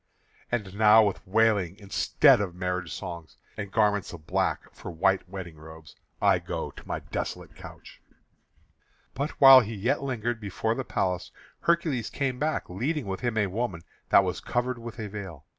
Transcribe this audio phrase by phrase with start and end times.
[0.51, 5.57] And now with wailing instead of marriage songs, and garments of black for white wedding
[5.57, 8.01] robes, I go to my desolate couch."
[9.13, 11.29] But while he yet lingered before the palace
[11.59, 15.45] Hercules came back, leading with him a woman that was covered with a veil.